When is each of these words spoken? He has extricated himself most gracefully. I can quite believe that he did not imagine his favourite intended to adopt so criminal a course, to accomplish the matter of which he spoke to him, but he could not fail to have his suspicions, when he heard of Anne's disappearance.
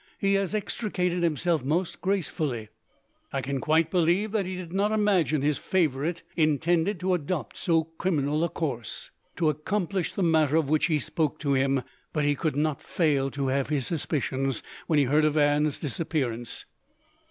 He 0.17 0.33
has 0.33 0.55
extricated 0.55 1.21
himself 1.21 1.63
most 1.63 2.01
gracefully. 2.01 2.69
I 3.31 3.41
can 3.41 3.59
quite 3.61 3.91
believe 3.91 4.31
that 4.31 4.47
he 4.47 4.55
did 4.55 4.73
not 4.73 4.91
imagine 4.91 5.43
his 5.43 5.59
favourite 5.59 6.23
intended 6.35 6.99
to 7.01 7.13
adopt 7.13 7.55
so 7.55 7.83
criminal 7.83 8.43
a 8.43 8.49
course, 8.49 9.11
to 9.35 9.47
accomplish 9.51 10.11
the 10.11 10.23
matter 10.23 10.55
of 10.55 10.69
which 10.69 10.87
he 10.87 10.97
spoke 10.97 11.37
to 11.41 11.53
him, 11.53 11.83
but 12.13 12.25
he 12.25 12.33
could 12.33 12.55
not 12.55 12.81
fail 12.81 13.29
to 13.29 13.49
have 13.49 13.69
his 13.69 13.85
suspicions, 13.85 14.63
when 14.87 14.97
he 14.97 15.05
heard 15.05 15.23
of 15.23 15.37
Anne's 15.37 15.77
disappearance. 15.77 16.65